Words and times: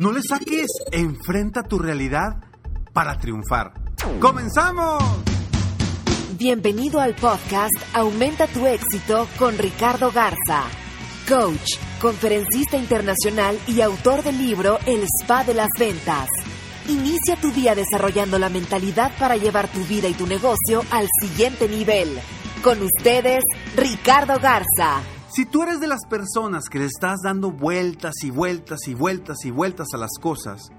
No 0.00 0.12
le 0.12 0.22
saques, 0.26 0.66
enfrenta 0.92 1.62
tu 1.62 1.78
realidad 1.78 2.42
para 2.94 3.18
triunfar. 3.18 3.74
¡Comenzamos! 4.18 5.04
Bienvenido 6.38 7.00
al 7.00 7.14
podcast 7.14 7.74
Aumenta 7.92 8.46
tu 8.46 8.66
éxito 8.66 9.28
con 9.38 9.58
Ricardo 9.58 10.10
Garza, 10.10 10.64
coach, 11.28 11.76
conferencista 12.00 12.78
internacional 12.78 13.58
y 13.66 13.82
autor 13.82 14.22
del 14.22 14.38
libro 14.38 14.78
El 14.86 15.02
Spa 15.20 15.44
de 15.44 15.52
las 15.52 15.68
Ventas. 15.78 16.30
Inicia 16.88 17.36
tu 17.36 17.52
día 17.52 17.74
desarrollando 17.74 18.38
la 18.38 18.48
mentalidad 18.48 19.12
para 19.18 19.36
llevar 19.36 19.68
tu 19.68 19.84
vida 19.84 20.08
y 20.08 20.14
tu 20.14 20.26
negocio 20.26 20.82
al 20.90 21.08
siguiente 21.20 21.68
nivel. 21.68 22.18
Con 22.62 22.80
ustedes, 22.80 23.44
Ricardo 23.76 24.38
Garza. 24.40 25.02
Si 25.32 25.46
tú 25.46 25.62
eres 25.62 25.78
de 25.78 25.86
las 25.86 26.06
personas 26.06 26.64
que 26.68 26.80
le 26.80 26.86
estás 26.86 27.20
dando 27.22 27.52
vueltas 27.52 28.14
y 28.24 28.30
vueltas 28.30 28.80
y 28.88 28.94
vueltas 28.94 29.44
y 29.44 29.52
vueltas 29.52 29.86
a 29.94 29.96
las 29.96 30.10
cosas, 30.20 30.72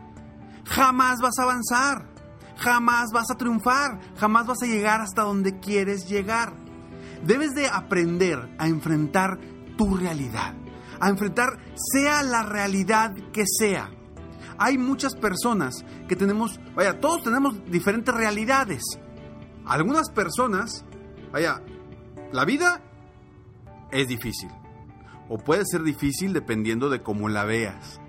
jamás 0.66 1.20
vas 1.22 1.40
a 1.40 1.44
avanzar, 1.44 2.10
jamás 2.58 3.12
vas 3.14 3.32
a 3.32 3.38
triunfar, 3.38 4.02
jamás 4.18 4.48
vas 4.48 4.62
a 4.62 4.66
llegar 4.66 5.00
hasta 5.00 5.22
donde 5.22 5.60
quieres 5.60 6.10
llegar. 6.10 6.52
Debes 7.26 7.54
de 7.54 7.68
aprender 7.68 8.54
a 8.58 8.68
enfrentar 8.68 9.40
tu 9.78 9.96
realidad, 9.96 10.54
a 11.00 11.08
enfrentar 11.08 11.58
sea 11.94 12.22
la 12.22 12.44
realidad 12.44 13.14
que 13.32 13.46
sea. 13.48 13.90
Hay 14.58 14.78
muchas 14.78 15.16
personas 15.16 15.86
que 16.10 16.18
tenemos, 16.18 16.60
vaya, 16.76 17.00
todos 17.00 17.24
tenemos 17.24 17.56
diferentes 17.72 18.14
realidades. 18.14 18.84
Algunas 19.66 20.10
personas, 20.10 20.84
vaya, 21.32 21.62
la 22.34 22.44
vida 22.44 22.82
es 23.92 24.08
difícil. 24.08 24.50
O 25.30 25.38
puede 25.38 25.64
ser 25.66 25.84
difícil 25.84 26.34
dependiendo 26.34 26.90
de 26.90 27.02
cómo 27.02 27.30
la 27.30 27.46
veas. 27.46 28.02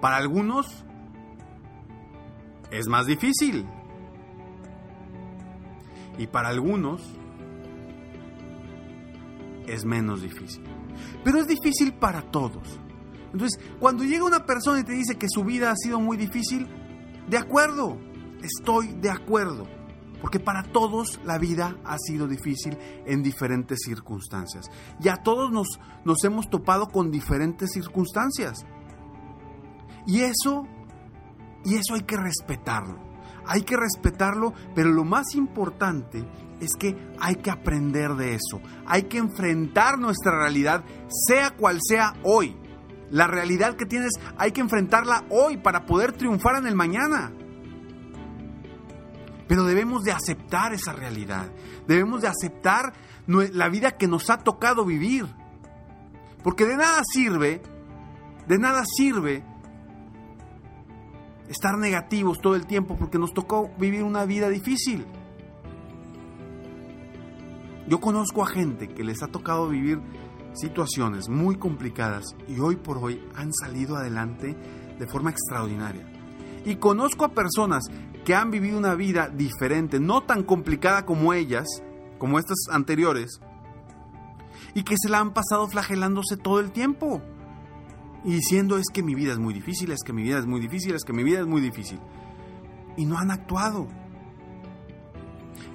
Para 0.00 0.16
algunos 0.16 0.84
es 2.70 2.88
más 2.88 3.06
difícil. 3.06 3.66
Y 6.18 6.26
para 6.26 6.48
algunos 6.48 7.02
es 9.66 9.84
menos 9.84 10.22
difícil. 10.22 10.64
Pero 11.24 11.38
es 11.38 11.46
difícil 11.46 11.92
para 11.94 12.22
todos. 12.22 12.80
Entonces, 13.32 13.60
cuando 13.78 14.04
llega 14.04 14.24
una 14.24 14.46
persona 14.46 14.80
y 14.80 14.84
te 14.84 14.92
dice 14.92 15.16
que 15.16 15.26
su 15.28 15.44
vida 15.44 15.70
ha 15.70 15.76
sido 15.76 16.00
muy 16.00 16.16
difícil, 16.16 16.66
de 17.28 17.36
acuerdo, 17.36 17.98
estoy 18.42 18.94
de 18.94 19.10
acuerdo. 19.10 19.66
Porque 20.20 20.40
para 20.40 20.62
todos 20.62 21.20
la 21.24 21.38
vida 21.38 21.76
ha 21.84 21.98
sido 21.98 22.26
difícil 22.26 22.76
en 23.06 23.22
diferentes 23.22 23.80
circunstancias. 23.84 24.70
Y 25.00 25.08
a 25.08 25.16
todos 25.16 25.50
nos, 25.52 25.78
nos 26.04 26.24
hemos 26.24 26.48
topado 26.48 26.86
con 26.88 27.10
diferentes 27.10 27.72
circunstancias. 27.72 28.64
Y 30.06 30.20
eso, 30.20 30.66
y 31.64 31.74
eso 31.74 31.94
hay 31.94 32.02
que 32.02 32.16
respetarlo. 32.16 33.04
Hay 33.46 33.62
que 33.62 33.76
respetarlo, 33.76 34.52
pero 34.74 34.90
lo 34.90 35.04
más 35.04 35.34
importante 35.34 36.24
es 36.60 36.70
que 36.78 36.96
hay 37.20 37.36
que 37.36 37.50
aprender 37.50 38.14
de 38.14 38.34
eso. 38.34 38.60
Hay 38.86 39.04
que 39.04 39.18
enfrentar 39.18 39.98
nuestra 39.98 40.38
realidad, 40.40 40.84
sea 41.08 41.50
cual 41.50 41.78
sea 41.80 42.14
hoy. 42.22 42.56
La 43.10 43.26
realidad 43.26 43.76
que 43.76 43.86
tienes 43.86 44.12
hay 44.36 44.50
que 44.50 44.60
enfrentarla 44.60 45.24
hoy 45.30 45.58
para 45.58 45.86
poder 45.86 46.12
triunfar 46.12 46.56
en 46.56 46.66
el 46.66 46.74
mañana. 46.74 47.32
Pero 49.48 49.64
debemos 49.64 50.02
de 50.02 50.12
aceptar 50.12 50.72
esa 50.72 50.92
realidad. 50.92 51.48
Debemos 51.86 52.22
de 52.22 52.28
aceptar 52.28 52.92
la 53.26 53.68
vida 53.68 53.92
que 53.92 54.08
nos 54.08 54.30
ha 54.30 54.38
tocado 54.38 54.84
vivir. 54.84 55.26
Porque 56.42 56.64
de 56.64 56.76
nada 56.76 57.02
sirve, 57.12 57.62
de 58.46 58.58
nada 58.58 58.84
sirve 58.96 59.44
estar 61.48 61.78
negativos 61.78 62.38
todo 62.40 62.56
el 62.56 62.66
tiempo 62.66 62.96
porque 62.96 63.18
nos 63.18 63.32
tocó 63.32 63.70
vivir 63.78 64.02
una 64.02 64.24
vida 64.24 64.48
difícil. 64.48 65.06
Yo 67.88 68.00
conozco 68.00 68.42
a 68.42 68.46
gente 68.46 68.88
que 68.88 69.04
les 69.04 69.22
ha 69.22 69.28
tocado 69.28 69.68
vivir 69.68 70.00
situaciones 70.54 71.28
muy 71.28 71.56
complicadas 71.56 72.24
y 72.48 72.58
hoy 72.58 72.76
por 72.76 72.98
hoy 72.98 73.22
han 73.34 73.52
salido 73.52 73.96
adelante 73.96 74.56
de 74.98 75.06
forma 75.06 75.30
extraordinaria. 75.30 76.04
Y 76.64 76.76
conozco 76.76 77.24
a 77.24 77.28
personas 77.28 77.84
que 78.26 78.34
han 78.34 78.50
vivido 78.50 78.76
una 78.76 78.96
vida 78.96 79.28
diferente, 79.28 80.00
no 80.00 80.24
tan 80.24 80.42
complicada 80.42 81.06
como 81.06 81.32
ellas, 81.32 81.64
como 82.18 82.40
estas 82.40 82.58
anteriores, 82.72 83.40
y 84.74 84.82
que 84.82 84.96
se 85.00 85.08
la 85.08 85.20
han 85.20 85.32
pasado 85.32 85.68
flagelándose 85.68 86.36
todo 86.36 86.58
el 86.58 86.72
tiempo. 86.72 87.22
Y 88.24 88.32
diciendo 88.32 88.78
es 88.78 88.88
que 88.92 89.04
mi 89.04 89.14
vida 89.14 89.32
es 89.32 89.38
muy 89.38 89.54
difícil, 89.54 89.92
es 89.92 90.02
que 90.04 90.12
mi 90.12 90.24
vida 90.24 90.40
es 90.40 90.46
muy 90.46 90.60
difícil, 90.60 90.96
es 90.96 91.04
que 91.04 91.12
mi 91.12 91.22
vida 91.22 91.38
es 91.38 91.46
muy 91.46 91.60
difícil. 91.60 92.00
Y 92.96 93.06
no 93.06 93.16
han 93.16 93.30
actuado. 93.30 93.86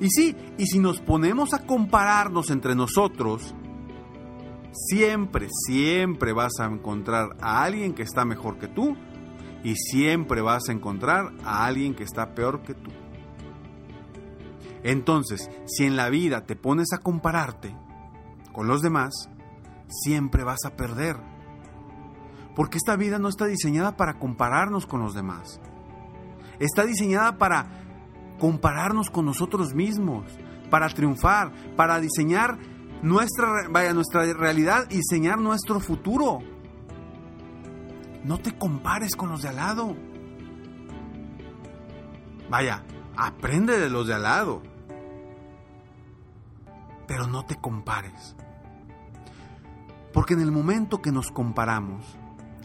Y 0.01 0.09
sí, 0.09 0.35
y 0.57 0.66
si 0.66 0.79
nos 0.79 1.00
ponemos 1.00 1.53
a 1.53 1.66
compararnos 1.66 2.50
entre 2.50 2.75
nosotros, 2.75 3.56
siempre, 4.73 5.47
siempre 5.50 6.33
vas 6.33 6.59
a 6.59 6.66
encontrar 6.66 7.38
a 7.39 7.63
alguien 7.63 7.94
que 7.94 8.03
está 8.03 8.25
mejor 8.25 8.57
que 8.57 8.68
tú 8.68 8.97
y 9.64 9.76
siempre 9.76 10.42
vas 10.42 10.70
a 10.70 10.72
encontrar 10.72 11.32
a 11.44 11.66
alguien 11.66 11.96
que 11.96 12.04
está 12.04 12.34
peor 12.34 12.62
que 12.64 12.74
tú. 12.74 12.92
Entonces, 14.84 15.50
si 15.68 15.86
en 15.86 15.96
la 15.96 16.10
vida 16.10 16.46
te 16.46 16.56
pones 16.56 16.92
a 16.94 16.98
compararte 16.98 17.76
con 18.52 18.68
los 18.68 18.82
demás, 18.82 19.30
siempre 19.88 20.44
vas 20.44 20.66
a 20.66 20.76
perder. 20.76 21.18
Porque 22.56 22.78
esta 22.78 22.96
vida 22.96 23.20
no 23.20 23.30
está 23.30 23.46
diseñada 23.46 23.96
para 23.96 24.18
compararnos 24.20 24.86
con 24.86 25.02
los 25.02 25.14
demás. 25.14 25.60
Está 26.60 26.86
diseñada 26.86 27.38
para 27.38 27.68
compararnos 28.40 29.10
con 29.10 29.26
nosotros 29.26 29.74
mismos, 29.74 30.26
para 30.70 30.90
triunfar, 30.90 31.52
para 31.76 32.00
diseñar 32.00 32.58
nuestra, 33.02 33.68
vaya, 33.70 33.94
nuestra 33.94 34.32
realidad 34.34 34.88
y 34.90 34.98
diseñar 34.98 35.40
nuestro 35.40 35.80
futuro. 35.80 36.40
No 38.24 38.38
te 38.38 38.58
compares 38.58 39.16
con 39.16 39.30
los 39.30 39.42
de 39.42 39.50
al 39.50 39.56
lado. 39.56 39.96
Vaya, 42.50 42.84
aprende 43.16 43.80
de 43.80 43.90
los 43.90 44.07
de 44.07 44.13
al 44.13 44.24
lado. 44.24 44.62
Pero 47.07 47.28
no 47.28 47.45
te 47.45 47.56
compares. 47.56 48.36
Porque 50.13 50.34
en 50.34 50.42
el 50.42 50.51
momento 50.51 51.01
que 51.01 51.12
nos 51.12 51.31
comparamos, 51.31 52.18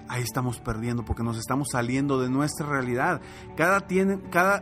ahí 0.08 0.22
estamos 0.22 0.60
perdiendo 0.60 1.04
porque 1.04 1.22
nos 1.22 1.38
estamos 1.38 1.69
saliendo 1.70 2.20
de 2.20 2.28
nuestra 2.28 2.66
realidad. 2.66 3.20
Cada, 3.56 3.86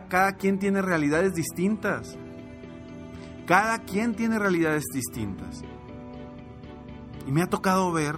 cada 0.07 0.33
quien 0.33 0.59
tiene 0.59 0.81
realidades 0.81 1.33
distintas. 1.33 2.17
Cada 3.45 3.79
quien 3.79 4.15
tiene 4.15 4.39
realidades 4.39 4.85
distintas. 4.93 5.63
Y 7.27 7.31
me 7.31 7.41
ha 7.41 7.47
tocado 7.47 7.91
ver 7.91 8.17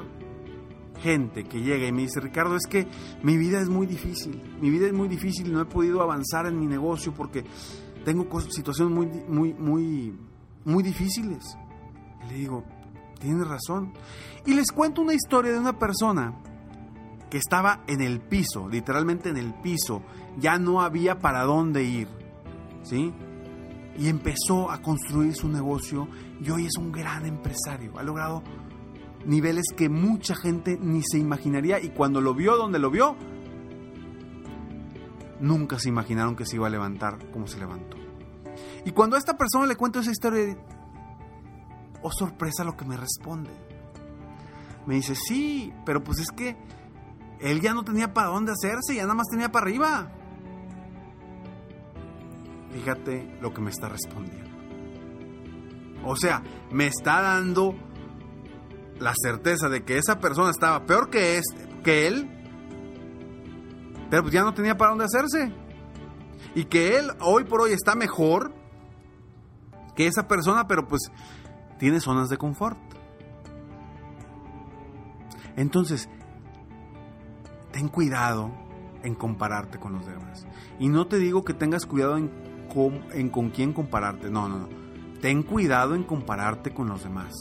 gente 1.02 1.44
que 1.44 1.62
llega 1.62 1.88
y 1.88 1.92
me 1.92 2.02
dice, 2.04 2.20
Ricardo, 2.20 2.56
es 2.56 2.68
que 2.68 2.88
mi 3.24 3.38
vida 3.38 3.62
es 3.62 3.70
muy 3.70 3.88
difícil, 3.88 4.42
mi 4.62 4.70
vida 4.70 4.88
es 4.88 4.94
muy 4.94 5.08
difícil 5.08 5.48
y 5.48 5.52
no 5.52 5.62
he 5.62 5.66
podido 5.66 6.02
avanzar 6.02 6.46
en 6.48 6.60
mi 6.60 6.66
negocio 6.66 7.14
porque 7.14 7.44
tengo 8.06 8.26
situaciones 8.42 8.94
muy, 8.94 9.08
muy, 9.28 9.54
muy, 9.54 10.18
muy 10.66 10.84
difíciles. 10.84 11.58
le 12.28 12.36
digo, 12.36 12.64
tienes 13.20 13.48
razón. 13.48 13.94
Y 14.46 14.54
les 14.54 14.72
cuento 14.72 15.02
una 15.02 15.14
historia 15.14 15.52
de 15.52 15.60
una 15.60 15.78
persona 15.78 16.34
que 17.30 17.38
estaba 17.38 17.84
en 17.88 18.02
el 18.02 18.22
piso, 18.22 18.70
literalmente 18.70 19.30
en 19.30 19.38
el 19.38 19.54
piso, 19.56 20.02
ya 20.38 20.58
no 20.58 20.82
había 20.82 21.20
para 21.20 21.44
dónde 21.44 21.84
ir, 21.84 22.08
¿sí? 22.84 23.14
Y 23.98 24.08
empezó 24.08 24.72
a 24.72 24.82
construir 24.82 25.36
su 25.36 25.50
negocio 25.50 26.08
y 26.40 26.50
hoy 26.50 26.68
es 26.68 26.78
un 26.78 26.92
gran 26.92 27.26
empresario, 27.26 27.98
ha 27.98 28.04
logrado 28.04 28.44
niveles 29.27 29.65
que 29.75 29.89
mucha 29.89 30.35
gente 30.35 30.79
ni 30.81 31.03
se 31.03 31.19
imaginaría 31.19 31.79
y 31.79 31.89
cuando 31.89 32.21
lo 32.21 32.33
vio 32.33 32.56
donde 32.56 32.79
lo 32.79 32.89
vio, 32.89 33.15
nunca 35.39 35.77
se 35.77 35.89
imaginaron 35.89 36.35
que 36.35 36.45
se 36.45 36.56
iba 36.56 36.68
a 36.68 36.69
levantar 36.69 37.29
como 37.31 37.45
se 37.45 37.59
levantó. 37.59 37.97
Y 38.85 38.91
cuando 38.91 39.18
a 39.18 39.19
esta 39.19 39.38
persona 39.38 39.68
le 39.68 39.75
cuento 39.75 40.00
esa 40.00 40.12
historia, 40.12 40.57
oh 42.01 42.12
sorpresa 42.12 42.63
lo 42.63 42.75
que 42.75 42.85
me 42.85 42.95
responde. 42.95 43.51
Me 44.85 44.95
dice, 44.95 45.13
sí, 45.13 45.74
pero 45.85 46.01
pues 46.01 46.19
es 46.19 46.31
que 46.31 46.56
él 47.41 47.59
ya 47.59 47.74
no 47.74 47.83
tenía 47.83 48.13
para 48.13 48.29
dónde 48.29 48.53
hacerse, 48.53 48.95
ya 48.95 49.03
nada 49.03 49.15
más 49.15 49.27
tenía 49.29 49.51
para 49.51 49.65
arriba. 49.65 50.09
Fíjate 52.71 53.38
lo 53.41 53.53
que 53.53 53.59
me 53.59 53.71
está 53.71 53.89
respondiendo. 53.89 54.47
O 56.06 56.15
sea, 56.15 56.41
me 56.71 56.88
está 56.88 57.21
dando 57.21 57.75
la 59.00 59.14
certeza 59.16 59.70
de 59.70 59.84
que 59.84 59.98
esa 59.98 60.20
persona 60.20 60.50
estaba 60.50 60.86
peor 60.86 61.10
que, 61.10 61.38
es, 61.38 61.46
que 61.84 62.08
él, 62.08 62.30
pero 64.10 64.24
pues 64.24 64.34
ya 64.34 64.44
no 64.44 64.54
tenía 64.54 64.78
para 64.78 64.92
dónde 64.92 65.06
hacerse. 65.06 65.54
Y 66.56 66.66
que 66.66 66.98
él 66.98 67.12
hoy 67.20 67.44
por 67.44 67.62
hoy 67.62 67.72
está 67.72 67.96
mejor 67.96 68.54
que 69.96 70.08
esa 70.08 70.28
persona, 70.28 70.68
pero 70.68 70.88
pues 70.88 71.12
tiene 71.78 72.00
zonas 72.00 72.30
de 72.30 72.38
confort. 72.38 72.78
Entonces, 75.56 76.08
ten 77.72 77.88
cuidado 77.88 78.52
en 79.04 79.16
compararte 79.16 79.80
con 79.80 79.94
los 79.94 80.06
demás. 80.06 80.46
Y 80.80 80.90
no 80.90 81.08
te 81.08 81.18
digo 81.18 81.44
que 81.44 81.54
tengas 81.54 81.86
cuidado 81.86 82.18
en 82.18 82.32
con, 82.74 83.30
con 83.30 83.50
quién 83.50 83.74
compararte, 83.74 84.30
no, 84.30 84.48
no, 84.48 84.60
no. 84.60 84.68
Ten 85.22 85.42
cuidado 85.42 85.96
en 85.96 86.04
compararte 86.04 86.74
con 86.74 86.90
los 86.90 87.04
demás, 87.04 87.34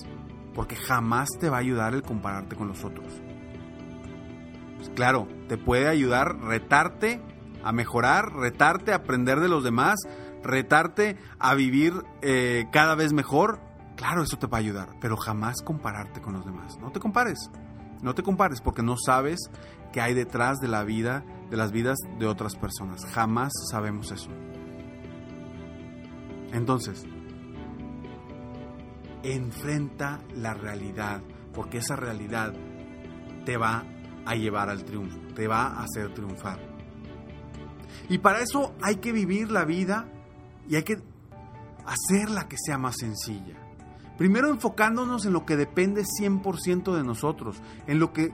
porque 0.57 0.75
jamás 0.75 1.29
te 1.39 1.51
va 1.51 1.59
a 1.59 1.61
ayudar 1.61 1.95
el 1.95 2.03
compararte 2.03 2.57
con 2.57 2.67
los 2.67 2.83
otros. 2.83 3.07
Pues 4.79 4.89
claro, 4.97 5.29
te 5.49 5.59
puede 5.59 5.87
ayudar 5.87 6.39
retarte 6.41 7.21
a 7.63 7.73
mejorar, 7.73 8.33
retarte 8.33 8.93
a 8.93 8.97
aprender 8.97 9.41
de 9.41 9.49
los 9.49 9.63
demás, 9.63 10.01
retarte 10.43 11.19
a 11.39 11.55
vivir 11.55 11.93
eh, 12.23 12.65
cada 12.73 12.95
vez 12.95 13.13
mejor. 13.13 13.61
Claro, 13.97 14.23
eso 14.23 14.39
te 14.39 14.47
va 14.47 14.57
a 14.57 14.61
ayudar, 14.61 14.89
pero 14.99 15.17
jamás 15.19 15.57
compararte 15.63 16.23
con 16.23 16.33
los 16.33 16.45
demás. 16.47 16.79
No 16.81 16.91
te 16.91 17.01
compares, 17.01 17.51
no 18.03 18.15
te 18.15 18.23
compares 18.23 18.63
porque 18.63 18.83
no 18.83 18.97
sabes 18.97 19.39
qué 19.93 20.01
hay 20.01 20.15
detrás 20.15 20.59
de 20.59 20.69
la 20.69 20.85
vida, 20.85 21.23
de 21.51 21.57
las 21.59 21.71
vidas 21.71 21.99
de 22.19 22.27
otras 22.27 22.57
personas. 22.57 23.05
Jamás 23.13 23.53
sabemos 23.71 24.11
eso. 24.11 24.31
Entonces, 26.53 27.05
enfrenta 29.23 30.21
la 30.35 30.55
realidad, 30.55 31.23
porque 31.53 31.79
esa 31.79 31.97
realidad 31.97 32.53
te 33.45 33.57
va 33.57 33.85
a 34.25 34.35
llevar 34.35 34.71
al 34.71 34.85
triunfo, 34.85 35.19
te 35.35 35.47
va 35.47 35.67
a 35.67 35.85
hacer 35.85 36.13
triunfar. 36.15 36.59
Y 38.09 38.19
para 38.19 38.41
eso 38.41 38.75
hay 38.83 38.97
que 38.97 39.13
vivir 39.13 39.51
la 39.51 39.65
vida 39.65 40.09
y 40.69 40.77
hay 40.77 40.83
que 40.83 41.01
hacerla 41.85 42.49
que 42.49 42.57
sea 42.59 42.79
más 42.79 42.97
sencilla. 42.99 43.57
Primero 44.19 44.49
enfocándonos 44.51 45.27
en 45.27 45.33
lo 45.33 45.45
que 45.45 45.57
depende 45.57 46.03
100% 46.03 46.95
de 46.95 47.05
nosotros, 47.05 47.61
en 47.87 47.99
lo 47.99 48.13
que 48.13 48.33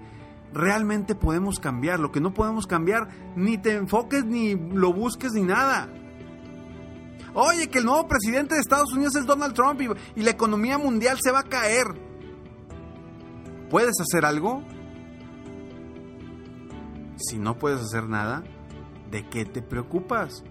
realmente 0.53 1.15
podemos 1.15 1.59
cambiar, 1.59 1.99
lo 1.99 2.13
que 2.13 2.21
no 2.21 2.35
podemos 2.35 2.67
cambiar, 2.67 3.09
ni 3.37 3.59
te 3.59 3.75
enfoques, 3.75 4.25
ni 4.25 4.55
lo 4.55 4.93
busques, 4.93 5.33
ni 5.33 5.43
nada. 5.43 5.89
Oye, 7.35 7.69
que 7.69 7.79
el 7.79 7.87
nuevo 7.87 8.07
presidente 8.07 8.55
de 8.55 8.61
Estados 8.61 8.93
Unidos 8.93 9.17
es 9.17 9.25
Donald 9.25 9.55
Trump 9.55 9.81
y, 9.81 10.23
la 10.23 10.31
economía 10.31 10.77
mundial 10.77 11.19
se 11.23 11.31
va 11.31 11.41
a 11.41 11.45
caer. 11.45 11.87
¿Puedes 13.71 13.99
hacer 14.01 14.27
algo? 14.27 14.63
Si 17.17 17.39
no 17.39 17.59
puedes 17.59 17.81
hacer 17.81 18.07
nada, 18.07 18.43
¿de 19.11 19.27
qué 19.29 19.47
te 19.47 19.63
preocupas? 19.63 20.45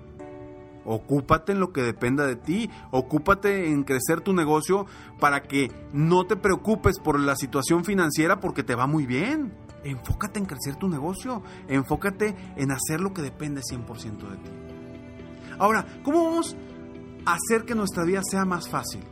Ocúpate 0.84 1.52
en 1.52 1.60
lo 1.60 1.72
que 1.72 1.84
dependa 1.84 2.26
de 2.26 2.36
ti, 2.36 2.72
ocúpate 2.90 3.68
en 3.68 3.84
crecer 3.84 4.22
tu 4.22 4.34
negocio 4.34 4.88
para 5.20 5.44
que 5.44 5.72
no 5.94 6.26
te 6.26 6.36
preocupes 6.36 6.98
por 6.98 7.20
la 7.20 7.36
situación 7.36 7.86
financiera 7.86 8.40
porque 8.40 8.64
te 8.64 8.74
va 8.74 8.88
muy 8.88 9.06
bien. 9.06 9.54
Enfócate 9.84 10.40
en 10.40 10.46
crecer 10.46 10.78
tu 10.78 10.90
negocio, 10.90 11.44
enfócate 11.68 12.36
en 12.56 12.72
hacer 12.72 13.02
lo 13.02 13.14
que 13.14 13.22
depende 13.22 13.62
100% 13.62 14.30
de 14.30 14.38
ti. 14.38 14.52
Ahora, 15.60 15.86
¿cómo 16.04 16.24
vamos 16.24 16.56
hacer 17.26 17.66
que 17.66 17.76
nuestra 17.76 18.04
vida 18.04 18.22
sea 18.24 18.46
más 18.46 18.70
fácil? 18.70 19.04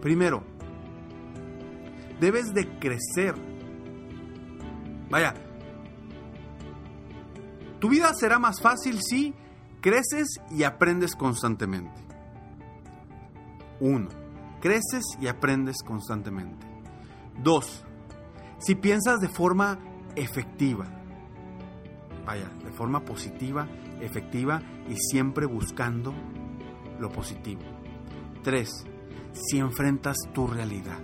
Primero, 0.00 0.42
debes 2.20 2.52
de 2.52 2.68
crecer. 2.78 3.34
Vaya, 5.10 5.34
tu 7.78 7.88
vida 7.88 8.12
será 8.14 8.38
más 8.38 8.60
fácil 8.60 9.00
si 9.02 9.34
creces 9.80 10.40
y 10.50 10.62
aprendes 10.62 11.14
constantemente. 11.16 12.00
Uno, 13.80 14.08
creces 14.60 15.04
y 15.20 15.26
aprendes 15.26 15.82
constantemente. 15.84 16.64
Dos, 17.42 17.84
si 18.58 18.76
piensas 18.76 19.18
de 19.20 19.28
forma 19.28 19.80
efectiva, 20.14 20.86
vaya, 22.24 22.48
de 22.64 22.70
forma 22.70 23.04
positiva, 23.04 23.66
efectiva 24.02 24.60
y 24.88 24.96
siempre 24.96 25.46
buscando 25.46 26.12
lo 26.98 27.10
positivo. 27.10 27.62
Tres, 28.42 28.84
si 29.32 29.58
enfrentas 29.58 30.16
tu 30.34 30.46
realidad, 30.46 30.98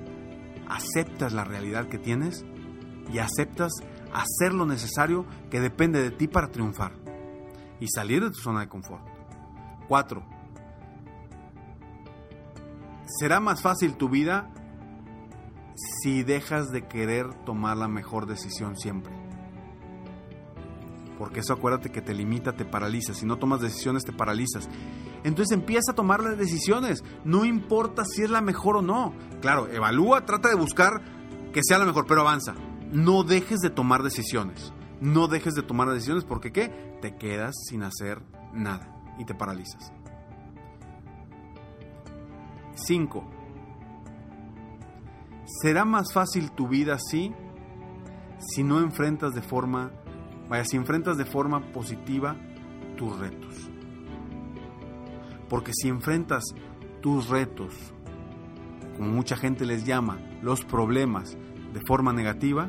aceptas 0.69 1.33
la 1.33 1.45
realidad 1.45 1.89
que 1.89 1.99
tienes 1.99 2.45
y 3.13 3.19
aceptas 3.19 3.73
hacer 4.13 4.55
lo 4.55 4.67
necesario 4.67 5.27
que 5.51 5.61
depende 5.61 6.03
de 6.03 6.11
ti 6.11 6.29
para 6.29 6.51
triunfar 6.51 6.93
y 7.81 7.87
salir 7.89 8.23
de 8.23 8.31
tu 8.31 8.41
zona 8.41 8.61
de 8.61 8.69
confort. 8.69 9.07
Cuatro, 9.87 10.23
será 13.07 13.41
más 13.41 13.63
fácil 13.63 13.97
tu 13.97 14.09
vida 14.09 14.51
si 16.03 16.23
dejas 16.23 16.71
de 16.71 16.87
querer 16.87 17.33
tomar 17.45 17.77
la 17.77 17.89
mejor 17.89 18.27
decisión 18.27 18.77
siempre. 18.77 19.18
Porque 21.19 21.41
eso 21.41 21.53
acuérdate 21.53 21.91
que 21.91 22.01
te 22.01 22.15
limita, 22.15 22.53
te 22.53 22.65
paraliza. 22.65 23.13
Si 23.13 23.27
no 23.27 23.39
tomas 23.39 23.61
decisiones, 23.61 24.05
te 24.05 24.13
paralizas. 24.13 24.69
Entonces 25.25 25.53
empieza 25.53 25.93
a 25.93 25.95
tomar 25.95 26.23
las 26.23 26.39
decisiones. 26.39 27.03
No 27.25 27.45
importa 27.45 28.05
si 28.05 28.23
es 28.23 28.31
la 28.31 28.41
mejor 28.41 28.77
o 28.77 28.83
no. 28.83 29.13
Claro, 29.41 29.69
evalúa, 29.69 30.25
trata 30.25 30.49
de 30.49 30.55
buscar 30.55 31.03
que 31.53 31.61
sea 31.63 31.79
la 31.79 31.87
mejor, 31.87 32.07
pero 32.07 32.21
avanza. 32.21 32.55
No 32.93 33.25
dejes 33.25 33.59
de 33.59 33.71
tomar 33.71 34.03
decisiones. 34.03 34.73
No 35.01 35.29
dejes 35.29 35.55
de 35.55 35.63
tomar 35.63 35.91
decisiones 35.91 36.25
porque 36.25 36.53
¿qué? 36.53 36.69
Te 37.03 37.17
quedas 37.17 37.55
sin 37.69 37.83
hacer 37.83 38.23
nada 38.53 38.95
y 39.19 39.25
te 39.25 39.35
paralizas. 39.35 39.93
5 42.75 43.39
será 45.61 45.85
más 45.85 46.13
fácil 46.13 46.53
tu 46.53 46.69
vida 46.69 46.95
así 46.95 47.35
si 48.39 48.63
no 48.63 48.79
enfrentas 48.79 49.35
de 49.35 49.43
forma, 49.43 49.91
vaya, 50.49 50.65
si 50.65 50.77
enfrentas 50.77 51.17
de 51.17 51.25
forma 51.25 51.73
positiva 51.73 52.37
tus 52.97 53.19
retos. 53.19 53.71
Porque 55.49 55.73
si 55.75 55.89
enfrentas 55.89 56.45
tus 57.01 57.29
retos, 57.29 57.75
como 58.97 59.11
mucha 59.11 59.37
gente 59.37 59.65
les 59.65 59.85
llama, 59.85 60.19
los 60.43 60.65
problemas, 60.65 61.37
de 61.73 61.81
forma 61.87 62.13
negativa, 62.13 62.69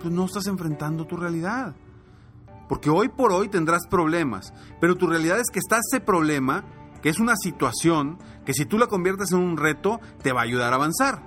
pues 0.00 0.12
no 0.12 0.24
estás 0.24 0.46
enfrentando 0.46 1.06
tu 1.06 1.16
realidad. 1.16 1.74
Porque 2.68 2.90
hoy 2.90 3.08
por 3.08 3.32
hoy 3.32 3.48
tendrás 3.48 3.86
problemas, 3.86 4.52
pero 4.80 4.96
tu 4.96 5.06
realidad 5.06 5.38
es 5.38 5.50
que 5.52 5.58
está 5.58 5.78
ese 5.78 6.00
problema 6.00 6.64
que 7.02 7.08
es 7.08 7.18
una 7.18 7.36
situación 7.36 8.18
que 8.44 8.54
si 8.54 8.64
tú 8.64 8.78
la 8.78 8.86
conviertes 8.86 9.32
en 9.32 9.38
un 9.38 9.56
reto, 9.56 10.00
te 10.22 10.32
va 10.32 10.40
a 10.40 10.44
ayudar 10.44 10.72
a 10.72 10.76
avanzar. 10.76 11.22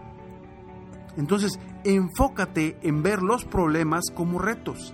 Entonces, 1.17 1.59
enfócate 1.85 2.77
en 2.81 3.03
ver 3.03 3.21
los 3.21 3.45
problemas 3.45 4.05
como 4.13 4.39
retos 4.39 4.93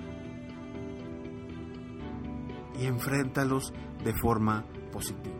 y 2.80 2.86
enfréntalos 2.86 3.74
de 4.04 4.14
forma 4.14 4.66
positiva. 4.92 5.36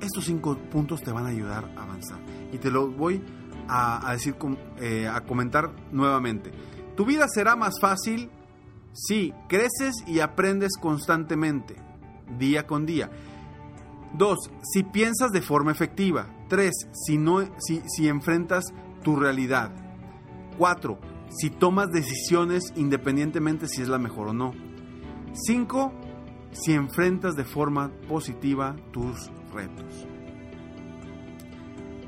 Estos 0.00 0.24
cinco 0.24 0.56
puntos 0.70 1.02
te 1.02 1.12
van 1.12 1.26
a 1.26 1.30
ayudar 1.30 1.72
a 1.76 1.82
avanzar 1.82 2.18
y 2.52 2.58
te 2.58 2.70
lo 2.70 2.88
voy 2.90 3.22
a, 3.68 4.12
decir, 4.12 4.36
eh, 4.78 5.08
a 5.08 5.22
comentar 5.22 5.72
nuevamente. 5.90 6.52
Tu 6.96 7.06
vida 7.06 7.26
será 7.28 7.56
más 7.56 7.80
fácil 7.80 8.30
si 8.92 9.32
creces 9.48 9.94
y 10.06 10.20
aprendes 10.20 10.72
constantemente, 10.80 11.76
día 12.38 12.66
con 12.66 12.84
día. 12.84 13.10
Dos, 14.12 14.50
si 14.62 14.84
piensas 14.84 15.32
de 15.32 15.42
forma 15.42 15.72
efectiva. 15.72 16.28
Tres, 16.48 16.72
si, 16.92 17.18
no, 17.18 17.40
si, 17.58 17.82
si 17.88 18.06
enfrentas 18.06 18.64
tu 19.02 19.16
realidad. 19.16 19.83
4. 20.56 20.98
Si 21.30 21.50
tomas 21.50 21.90
decisiones 21.90 22.72
independientemente 22.76 23.66
si 23.68 23.82
es 23.82 23.88
la 23.88 23.98
mejor 23.98 24.28
o 24.28 24.32
no. 24.32 24.52
5. 25.32 25.92
Si 26.52 26.72
enfrentas 26.72 27.34
de 27.34 27.44
forma 27.44 27.90
positiva 28.08 28.76
tus 28.92 29.30
retos. 29.52 30.06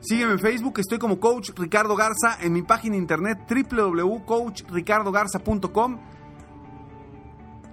Sígueme 0.00 0.32
en 0.32 0.38
Facebook, 0.38 0.78
estoy 0.78 0.98
como 0.98 1.18
Coach 1.18 1.50
Ricardo 1.56 1.96
Garza, 1.96 2.38
en 2.40 2.52
mi 2.52 2.60
página 2.62 2.96
internet 2.96 3.38
www.coachricardogarza.com 3.48 6.15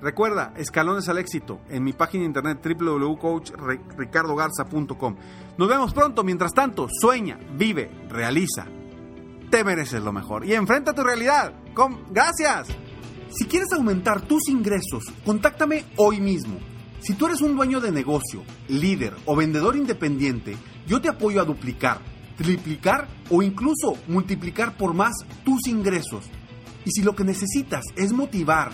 Recuerda, 0.04 0.54
escalones 0.58 1.08
al 1.08 1.18
éxito 1.18 1.62
en 1.70 1.82
mi 1.82 1.94
página 1.94 2.24
de 2.24 2.28
internet 2.28 2.60
www.coachricardogarza.com. 2.62 5.16
Nos 5.58 5.70
vemos 5.70 5.94
pronto. 5.94 6.26
Mientras 6.26 6.54
tanto, 6.54 6.90
sueña, 6.92 7.40
vive, 7.56 7.90
realiza. 8.10 8.68
Te 9.50 9.64
mereces 9.64 10.04
lo 10.04 10.12
mejor 10.12 10.46
y 10.46 10.56
enfrenta 10.56 10.94
tu 10.94 11.04
realidad. 11.04 11.54
Gracias. 12.12 12.68
Si 13.30 13.46
quieres 13.46 13.72
aumentar 13.72 14.24
tus 14.24 14.50
ingresos, 14.50 15.06
contáctame 15.26 15.86
hoy 15.96 16.20
mismo. 16.20 16.60
Si 17.00 17.14
tú 17.14 17.28
eres 17.28 17.40
un 17.40 17.56
dueño 17.56 17.80
de 17.80 17.94
negocio, 17.94 18.44
líder 18.68 19.14
o 19.26 19.38
vendedor 19.38 19.78
independiente, 19.78 20.58
yo 20.86 21.00
te 21.00 21.08
apoyo 21.08 21.40
a 21.40 21.46
duplicar, 21.46 22.00
triplicar 22.36 23.08
o 23.30 23.42
incluso 23.42 23.96
multiplicar 24.10 24.76
por 24.76 24.94
más 24.94 25.14
tus 25.46 25.66
ingresos. 25.68 26.26
Y 26.84 26.92
si 26.92 27.04
lo 27.04 27.16
que 27.16 27.24
necesitas 27.24 27.86
es 27.96 28.12
motivar, 28.12 28.74